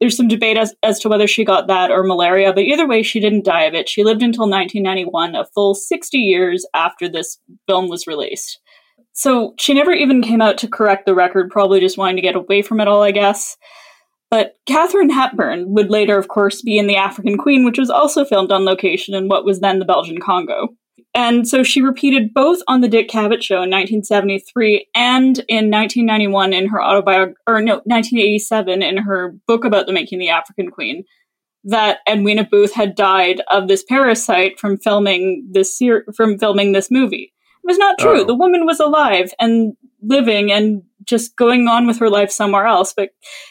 [0.00, 3.02] There's some debate as, as to whether she got that or malaria, but either way,
[3.02, 3.88] she didn't die of it.
[3.88, 8.60] She lived until 1991, a full 60 years after this film was released.
[9.12, 12.36] So she never even came out to correct the record, probably just wanting to get
[12.36, 13.56] away from it all, I guess.
[14.30, 18.24] But Katharine Hepburn would later, of course, be in The African Queen, which was also
[18.24, 20.68] filmed on location in what was then the Belgian Congo.
[21.14, 26.52] And so she repeated both on the Dick Cavett show in 1973 and in 1991
[26.52, 31.04] in her autobiography, or no, 1987 in her book about the making the African Queen,
[31.64, 36.90] that Edwina Booth had died of this parasite from filming this ser- from filming this
[36.90, 37.32] movie.
[37.64, 38.20] It was not true.
[38.20, 38.24] Oh.
[38.24, 42.92] The woman was alive and living and just going on with her life somewhere else.
[42.94, 43.10] But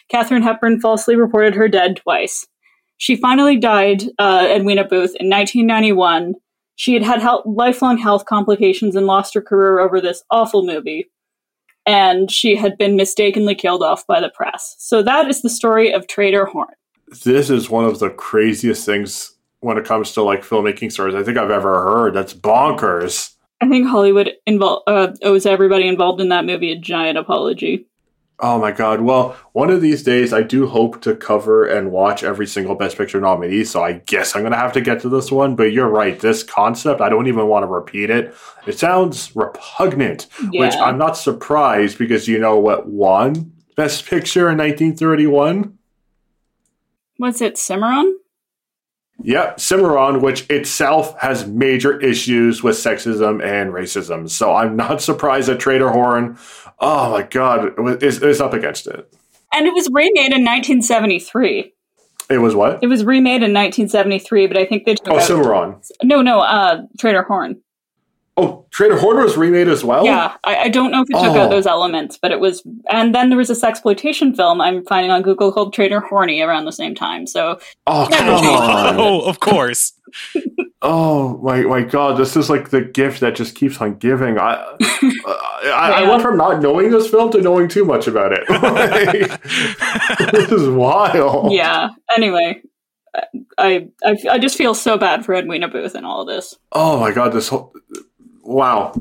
[0.09, 2.45] Katharine Hepburn falsely reported her dead twice.
[2.97, 6.35] She finally died, uh, Edwina Booth, in 1991
[6.75, 11.09] she had had health, lifelong health complications and lost her career over this awful movie.
[11.85, 14.75] And she had been mistakenly killed off by the press.
[14.79, 16.73] So that is the story of Trader Horn.
[17.23, 21.23] This is one of the craziest things when it comes to like filmmaking stories I
[21.23, 22.13] think I've ever heard.
[22.13, 23.35] That's bonkers.
[23.61, 27.85] I think Hollywood invol- uh, owes everybody involved in that movie a giant apology.
[28.39, 28.99] Oh my god.
[28.99, 32.97] Well, one of these days I do hope to cover and watch every single Best
[32.97, 35.71] Picture nominee, so I guess I'm going to have to get to this one, but
[35.71, 36.19] you're right.
[36.19, 38.35] This concept, I don't even want to repeat it.
[38.67, 44.57] It sounds repugnant, which I'm not surprised because you know what won Best Picture in
[44.57, 45.77] 1931?
[47.17, 48.19] Was it, Cimarron?
[49.23, 54.29] Yep, Cimarron, which itself has major issues with sexism and racism.
[54.29, 56.37] So I'm not surprised that Trader Horn,
[56.79, 57.73] oh my god,
[58.03, 59.11] is, is up against it.
[59.53, 61.73] And it was remade in 1973.
[62.29, 62.79] It was what?
[62.83, 65.75] It was remade in 1973, but I think they took Oh, out- Cimarron.
[66.03, 67.61] no, no, uh, Trader Horn.
[68.37, 70.03] Oh, Trader Horn was remade as well?
[70.05, 71.39] Yeah, I, I don't know if it took Oh.
[71.39, 72.61] out those elements, but it was.
[72.89, 76.65] And then there was this exploitation film I'm finding on Google called Trader Horny around
[76.65, 77.27] the same time.
[77.27, 78.95] So Oh, come on.
[78.99, 79.93] Oh, of course.
[80.87, 82.15] Oh, my, my God.
[82.15, 84.37] This is like the gift that just keeps on giving.
[84.37, 84.77] I, uh,
[85.65, 88.43] I, I went from not knowing this film to knowing too much about it.
[88.49, 91.53] Like, this is wild.
[91.53, 91.89] yeah.
[92.15, 92.61] Anyway,
[93.57, 96.55] I, I I just feel so bad for Edwina Booth and all of this.
[96.71, 97.29] Oh, my God.
[97.33, 97.73] This whole.
[98.45, 98.93] Wow.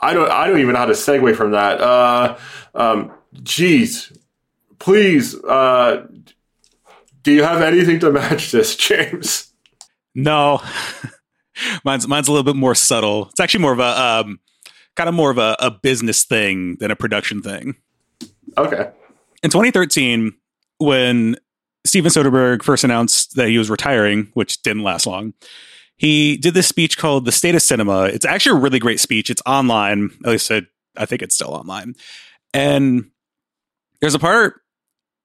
[0.00, 1.80] I don't I don't even know how to segue from that.
[1.80, 2.38] Uh,
[2.74, 4.12] um, geez.
[4.78, 5.34] Please.
[5.34, 6.06] Uh,
[7.22, 9.52] do you have anything to match this, James?
[10.14, 10.62] No,
[11.84, 13.28] mine's mine's a little bit more subtle.
[13.30, 14.38] It's actually more of a um,
[14.96, 17.74] kind of more of a, a business thing than a production thing.
[18.58, 18.90] Okay.
[19.42, 20.32] In 2013,
[20.78, 21.36] when
[21.84, 25.34] Steven Soderbergh first announced that he was retiring, which didn't last long,
[25.96, 29.30] he did this speech called "The State of Cinema." It's actually a really great speech.
[29.30, 30.10] It's online.
[30.24, 30.62] At least I,
[30.96, 31.94] I think it's still online.
[32.52, 33.10] And
[34.00, 34.60] there's a part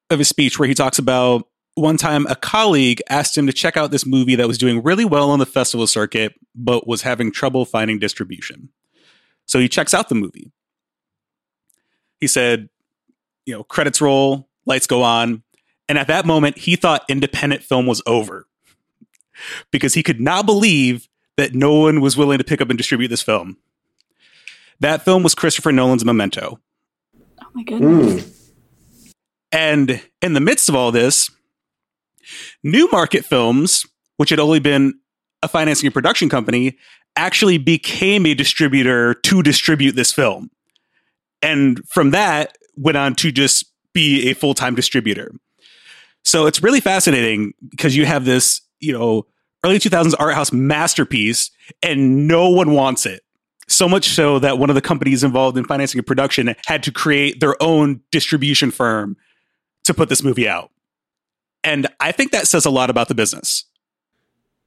[0.09, 3.77] of his speech where he talks about one time a colleague asked him to check
[3.77, 7.31] out this movie that was doing really well on the festival circuit, but was having
[7.31, 8.69] trouble finding distribution.
[9.45, 10.51] So he checks out the movie.
[12.19, 12.69] He said,
[13.45, 15.43] you know, credits roll, lights go on.
[15.89, 18.47] And at that moment, he thought independent film was over
[19.71, 23.07] because he could not believe that no one was willing to pick up and distribute
[23.07, 23.57] this film.
[24.79, 26.59] That film was Christopher Nolan's Memento.
[27.41, 28.23] Oh my goodness.
[28.23, 28.37] Mm.
[29.51, 31.29] And in the midst of all this,
[32.63, 33.85] Newmarket Films,
[34.17, 34.93] which had only been
[35.43, 36.77] a financing and production company,
[37.15, 40.49] actually became a distributor to distribute this film.
[41.41, 45.31] And from that, went on to just be a full time distributor.
[46.23, 49.25] So it's really fascinating because you have this, you know,
[49.63, 53.21] early 2000s art house masterpiece and no one wants it.
[53.67, 56.91] So much so that one of the companies involved in financing and production had to
[56.91, 59.15] create their own distribution firm
[59.85, 60.71] to put this movie out.
[61.63, 63.65] And I think that says a lot about the business.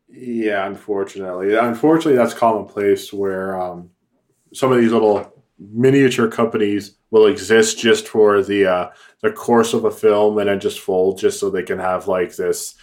[0.09, 1.55] Yeah, unfortunately.
[1.55, 3.91] Unfortunately, that's commonplace where um,
[4.55, 8.91] some of these little miniature companies will exist just for the uh,
[9.23, 12.37] the course of a film and then just fold just so they can have like
[12.37, 12.75] this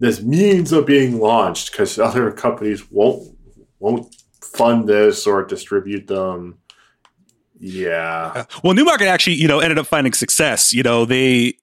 [0.00, 3.36] this means of being launched because other companies won't
[3.78, 6.58] won't fund this or distribute them.
[7.58, 8.32] Yeah.
[8.34, 10.72] Uh, well, Newmarket actually, you know, ended up finding success.
[10.72, 11.54] You know, they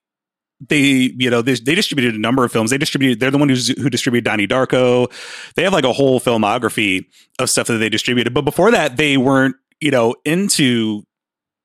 [0.69, 2.69] they you know they, they distributed a number of films.
[2.69, 5.12] They distributed they're the one who's, who distributed donnie darko.
[5.56, 7.06] They have like a whole filmography
[7.39, 8.34] of stuff that they distributed.
[8.34, 11.04] But before that they weren't you know into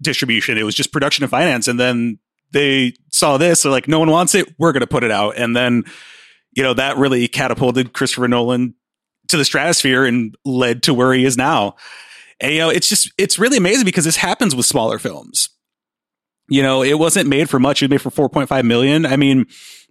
[0.02, 0.58] distribution.
[0.58, 1.68] It was just production and finance.
[1.68, 2.18] And then
[2.50, 3.62] they saw this.
[3.62, 4.52] They're like no one wants it.
[4.58, 5.37] We're going to put it out.
[5.37, 5.85] And then
[6.52, 8.74] you know that really catapulted christopher nolan
[9.28, 11.74] to the stratosphere and led to where he is now
[12.40, 15.48] and you know it's just it's really amazing because this happens with smaller films
[16.52, 17.82] you know, it wasn't made for much.
[17.82, 19.06] It was made for 4.5 million.
[19.06, 19.46] I mean,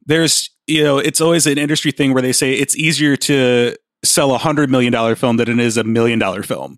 [0.06, 4.34] there's, you know, it's always an industry thing where they say it's easier to sell
[4.36, 6.78] a hundred million dollar film than it is a million dollar film,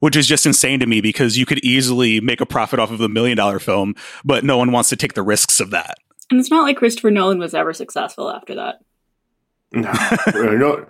[0.00, 3.00] which is just insane to me because you could easily make a profit off of
[3.00, 5.98] a million dollar film, but no one wants to take the risks of that.
[6.30, 8.80] And it's not like Christopher Nolan was ever successful after that.
[9.72, 10.86] No, uh, no,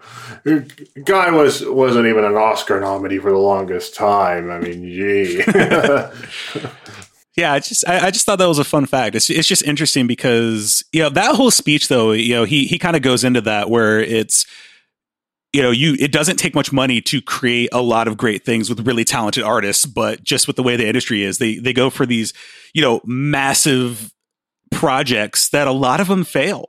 [0.46, 0.60] uh,
[1.04, 4.50] guy was wasn't even an Oscar nominee for the longest time.
[4.50, 5.42] I mean, gee.
[7.34, 9.14] Yeah, I just I, I, just thought that was a fun fact.
[9.16, 12.78] It's it's just interesting because you know that whole speech though, you know, he he
[12.78, 14.44] kind of goes into that where it's
[15.52, 18.68] you know, you it doesn't take much money to create a lot of great things
[18.68, 21.88] with really talented artists, but just with the way the industry is, they they go
[21.88, 22.34] for these,
[22.74, 24.12] you know, massive
[24.70, 26.68] projects that a lot of them fail.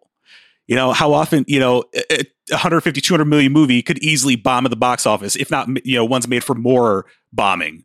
[0.68, 4.70] You know, how often, you know, a 150 200 million movie could easily bomb at
[4.70, 7.84] the box office if not, you know, one's made for more bombing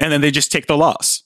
[0.00, 1.22] and then they just take the loss.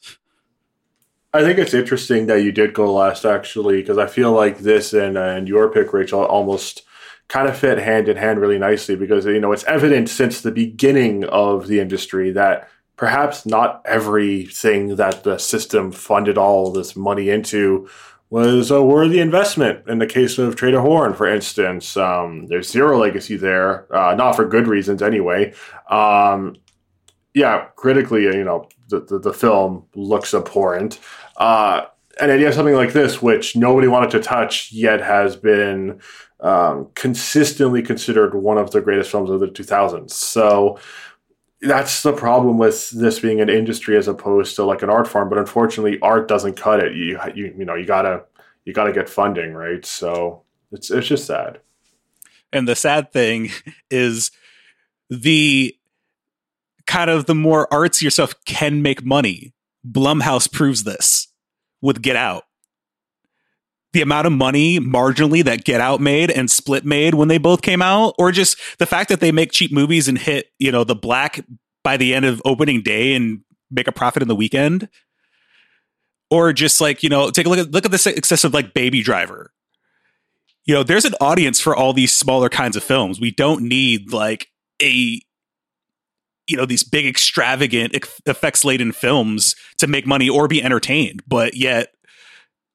[1.32, 4.92] I think it's interesting that you did go last, actually, because I feel like this
[4.92, 6.82] and uh, and your pick, Rachael, almost
[7.28, 10.50] kind of fit hand in hand really nicely because you know it's evident since the
[10.50, 17.30] beginning of the industry that perhaps not everything that the system funded all this money
[17.30, 17.88] into
[18.30, 19.86] was a worthy investment.
[19.88, 24.36] In the case of Trader Horn, for instance, um, there's zero legacy there, uh, not
[24.36, 25.52] for good reasons anyway.
[25.90, 26.56] Um,
[27.34, 31.00] yeah, critically, you know, the, the, the film looks abhorrent.
[31.36, 31.86] Uh,
[32.20, 36.00] and then you have something like this, which nobody wanted to touch, yet has been
[36.40, 40.10] um, consistently considered one of the greatest films of the 2000s.
[40.10, 40.78] So
[41.62, 45.28] that's the problem with this being an industry as opposed to like an art form.
[45.28, 46.94] But unfortunately, art doesn't cut it.
[46.94, 48.24] You you you know you gotta
[48.64, 49.84] you gotta get funding, right?
[49.84, 50.42] So
[50.72, 51.60] it's it's just sad.
[52.52, 53.50] And the sad thing
[53.90, 54.30] is
[55.08, 55.76] the
[56.86, 59.52] kind of the more artsy yourself can make money.
[59.86, 61.28] Blumhouse proves this
[61.80, 62.44] with Get Out.
[63.92, 67.62] The amount of money marginally that Get Out made and Split made when they both
[67.62, 70.84] came out, or just the fact that they make cheap movies and hit, you know,
[70.84, 71.44] the black
[71.82, 74.88] by the end of opening day and make a profit in the weekend.
[76.30, 78.74] Or just like, you know, take a look at look at the success of like
[78.74, 79.50] Baby Driver.
[80.64, 83.18] You know, there's an audience for all these smaller kinds of films.
[83.18, 84.46] We don't need like
[84.80, 85.20] a
[86.50, 87.94] you know these big extravagant
[88.26, 91.92] effects laden films to make money or be entertained but yet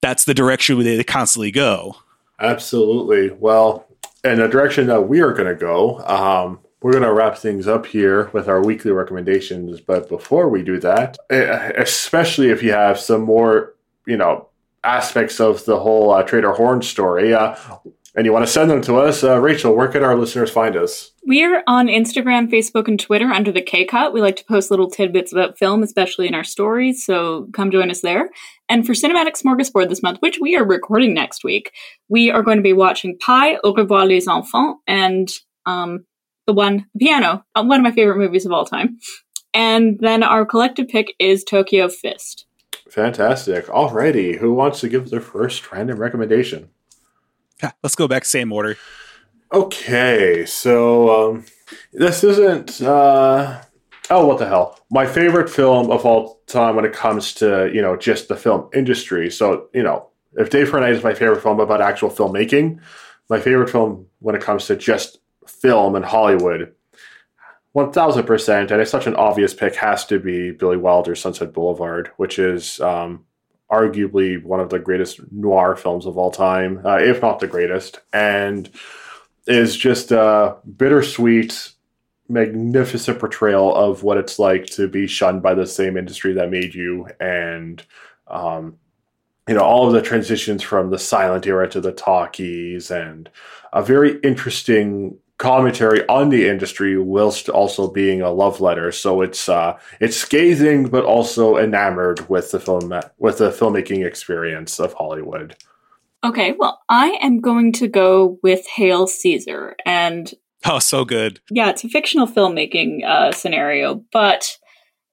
[0.06, 1.96] that's the direction we they constantly go
[2.40, 3.88] absolutely well
[4.24, 7.68] and the direction that we are going to go um, we're going to wrap things
[7.68, 13.00] up here with our weekly recommendations but before we do that especially if you have
[13.00, 13.74] some more
[14.06, 14.48] you know
[14.84, 17.56] aspects of the whole uh, trader horn story uh,
[18.16, 20.78] and you want to send them to us, uh, Rachael, where can our listeners find
[20.78, 21.12] us?
[21.28, 24.14] We are on Instagram, Facebook, and Twitter under the K Cut.
[24.14, 27.92] We like to post little tidbits about film, especially in our stories, so come join
[27.92, 28.30] us there.
[28.68, 31.72] And for Cinematic Smorgasbord this month, which we are recording next week,
[32.10, 35.32] we are going to be watching Pi, Au revoir les enfants, and
[35.66, 36.06] um,
[36.48, 38.98] the one, the piano, uh, one of my favorite movies of all time.
[39.54, 42.46] And then our collective pick is Tokyo Fist.
[42.90, 43.66] Fantastic.
[43.68, 46.70] Alrighty, who wants to give their first random recommendation?
[47.64, 48.78] Yeah, let's go back same order.
[49.54, 51.46] Okay, so um,
[51.94, 52.82] this isn't.
[52.82, 53.62] Uh,
[54.10, 54.80] oh, what the hell!
[54.90, 58.70] My favorite film of all time when it comes to you know just the film
[58.74, 59.30] industry.
[59.32, 62.80] So you know, if Day for Night is my favorite film about actual filmmaking,
[63.30, 66.74] my favorite film when it comes to just film and Hollywood,
[67.72, 71.54] one thousand percent, and it's such an obvious pick, has to be Billy Wilder's Sunset
[71.54, 73.26] Boulevard, which is um,
[73.72, 78.00] arguably one of the greatest noir films of all time, uh, if not the greatest,
[78.14, 78.70] and
[79.48, 81.72] is just a bittersweet,
[82.28, 86.74] magnificent portrayal of what it's like to be shunned by the same industry that made
[86.74, 87.84] you, and
[88.28, 88.78] um,
[89.48, 93.30] you know all of the transitions from the silent era to the talkies, and
[93.74, 98.92] a very interesting commentary on the industry whilst also being a love letter.
[98.92, 104.80] So it's uh, it's scathing, but also enamored with the film with the filmmaking experience
[104.80, 105.56] of Hollywood.
[106.24, 110.34] Okay, well, I am going to go with Hail Caesar, and
[110.68, 111.40] Oh, so good.
[111.52, 114.58] Yeah, it's a fictional filmmaking uh, scenario, but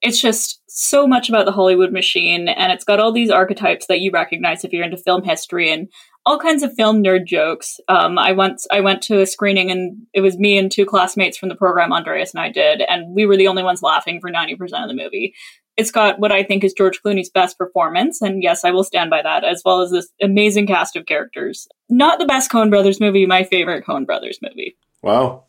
[0.01, 3.99] it's just so much about the Hollywood machine, and it's got all these archetypes that
[3.99, 5.87] you recognize if you're into film history and
[6.25, 7.79] all kinds of film nerd jokes.
[7.87, 11.37] Um, I once I went to a screening, and it was me and two classmates
[11.37, 14.29] from the program, Andreas and I did, and we were the only ones laughing for
[14.29, 15.35] ninety percent of the movie.
[15.77, 19.09] It's got what I think is George Clooney's best performance, and yes, I will stand
[19.09, 21.67] by that, as well as this amazing cast of characters.
[21.89, 24.77] Not the best Coen Brothers movie, my favorite Coen Brothers movie.
[25.03, 25.43] Wow,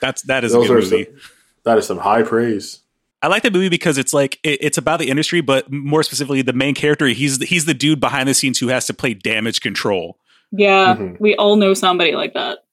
[0.00, 1.04] that's that is Those a good movie.
[1.04, 1.20] Some,
[1.64, 2.80] that is some high praise.
[3.22, 6.42] I like that movie because it's like it, it's about the industry, but more specifically,
[6.42, 7.06] the main character.
[7.06, 10.18] He's the, he's the dude behind the scenes who has to play damage control.
[10.52, 11.22] Yeah, mm-hmm.
[11.22, 12.64] we all know somebody like that.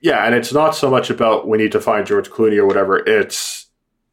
[0.00, 2.98] Yeah, and it's not so much about we need to find George Clooney or whatever.
[2.98, 3.66] It's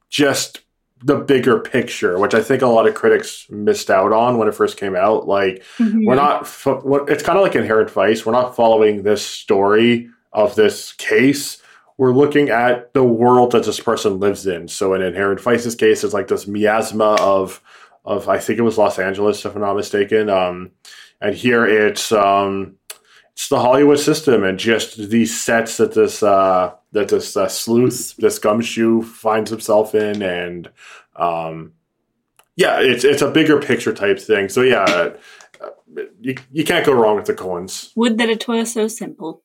[0.10, 0.62] just
[1.03, 4.56] the bigger picture, which I think a lot of critics missed out on when it
[4.56, 5.28] first came out.
[5.28, 6.06] Like, mm-hmm.
[6.06, 6.43] we're not.
[7.10, 8.26] It's kind of like Inherent Vice.
[8.26, 11.62] We're not following this story of this case
[11.98, 14.68] we're looking at the world that this person lives in.
[14.68, 17.62] So in Inherent Vice's case, it's like this miasma of
[18.04, 20.30] of I think it was Los Angeles, if I'm not mistaken.
[20.30, 20.72] Um,
[21.22, 22.76] and here it's um,
[23.32, 28.16] it's the Hollywood system and just these sets that this uh, that this uh, sleuth,
[28.18, 30.70] this gumshoe finds himself in, and
[31.16, 31.74] um,
[32.58, 34.50] yeah, it's it's a bigger picture type thing.
[34.50, 35.12] So yeah, uh,
[36.20, 37.92] you you can't go wrong with the Coens.
[37.96, 39.45] Would that it were so simple.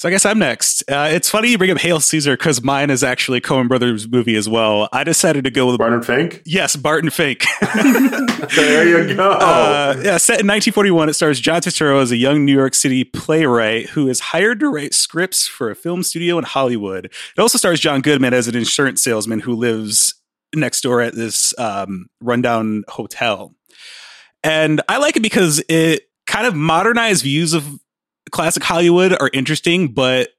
[0.00, 0.82] So I guess I'm next.
[0.90, 4.08] Uh, it's funny you bring up Hail Caesar because mine is actually a Coen Brothers
[4.08, 4.88] movie as well.
[4.94, 6.40] I decided to go with Barton Fink.
[6.46, 7.44] Yes, Barton Fink.
[8.56, 9.32] there you go.
[9.32, 13.04] Uh, yeah, set in 1941, it stars John Turturro as a young New York City
[13.04, 17.04] playwright who is hired to write scripts for a film studio in Hollywood.
[17.04, 20.14] It also stars John Goodman as an insurance salesman who lives
[20.54, 23.54] next door at this um, rundown hotel.
[24.42, 27.78] And I like it because it kind of modernized views of
[28.30, 30.30] classic Hollywood are interesting, but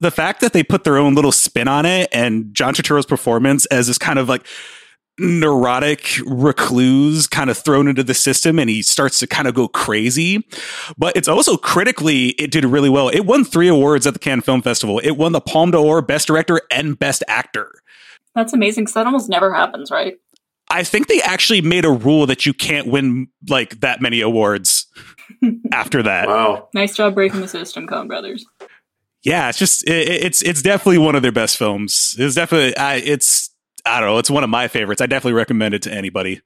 [0.00, 3.66] the fact that they put their own little spin on it and John Turturro's performance
[3.66, 4.46] as this kind of like
[5.18, 9.68] neurotic recluse kind of thrown into the system and he starts to kind of go
[9.68, 10.46] crazy.
[10.98, 13.08] But it's also critically, it did really well.
[13.08, 14.98] It won three awards at the Cannes Film Festival.
[14.98, 17.72] It won the Palme d'Or, Best Director, and Best Actor.
[18.34, 20.16] That's amazing because that almost never happens, right?
[20.68, 24.86] I think they actually made a rule that you can't win like that many awards
[25.72, 26.28] after that.
[26.28, 26.68] Wow.
[26.74, 28.46] Nice job breaking the system, Coen Brothers.
[29.22, 32.14] Yeah, it's just it, it's it's definitely one of their best films.
[32.18, 33.50] It's definitely I, it's
[33.84, 35.00] I don't know, it's one of my favorites.
[35.00, 36.42] I definitely recommend it to anybody.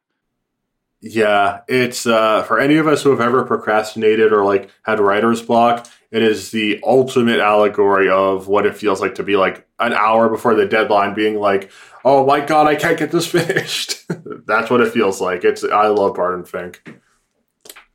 [1.02, 5.42] Yeah, it's uh, for any of us who have ever procrastinated or like had writer's
[5.42, 5.86] block.
[6.10, 10.28] It is the ultimate allegory of what it feels like to be like an hour
[10.28, 11.70] before the deadline, being like,
[12.04, 14.04] "Oh my god, I can't get this finished."
[14.46, 15.44] That's what it feels like.
[15.44, 16.82] It's I love Barton Fink.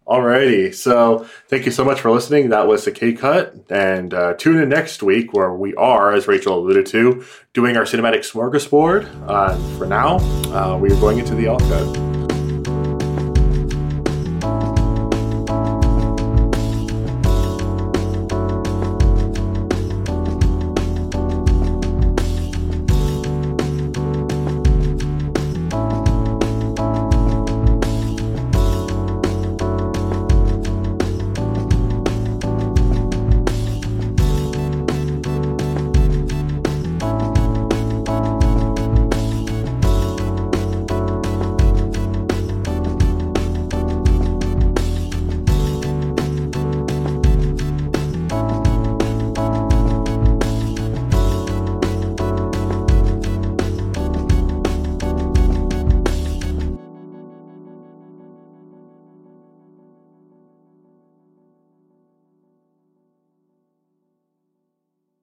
[0.08, 2.50] Alrighty, so thank you so much for listening.
[2.50, 6.28] That was the K Cut, and uh, tune in next week where we are, as
[6.28, 9.10] Rachael alluded to, doing our cinematic smorgasbord.
[9.28, 10.18] Uh, for now,
[10.54, 12.15] uh, we are going into the L Cut.